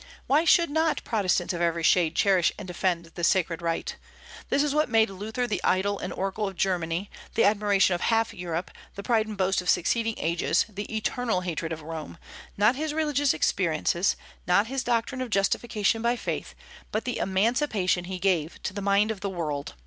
Why 0.25 0.45
should 0.45 0.71
not 0.71 1.03
Protestants 1.03 1.53
of 1.53 1.61
every 1.61 1.83
shade 1.83 2.15
cherish 2.15 2.51
and 2.57 2.67
defend 2.67 3.05
this 3.13 3.27
sacred 3.27 3.61
right? 3.61 3.95
This 4.49 4.63
is 4.63 4.73
what 4.73 4.89
made 4.89 5.11
Luther 5.11 5.45
the 5.45 5.63
idol 5.63 5.99
and 5.99 6.11
oracle 6.11 6.47
of 6.47 6.55
Germany, 6.55 7.11
the 7.35 7.43
admiration 7.43 7.93
of 7.93 8.01
half 8.01 8.33
Europe, 8.33 8.71
the 8.95 9.03
pride 9.03 9.27
and 9.27 9.37
boast 9.37 9.61
of 9.61 9.69
succeeding 9.69 10.15
ages, 10.17 10.65
the 10.67 10.91
eternal 10.91 11.41
hatred 11.41 11.71
of 11.71 11.83
Rome; 11.83 12.17
not 12.57 12.75
his 12.75 12.95
religious 12.95 13.31
experiences, 13.31 14.15
not 14.47 14.65
his 14.65 14.83
doctrine 14.83 15.21
of 15.21 15.29
justification 15.29 16.01
by 16.01 16.15
faith, 16.15 16.55
but 16.91 17.05
the 17.05 17.19
emancipation 17.19 18.05
he 18.05 18.17
gave 18.17 18.59
to 18.63 18.73
the 18.73 18.81
mind 18.81 19.11
of 19.11 19.19
the 19.21 19.29
world. 19.29 19.75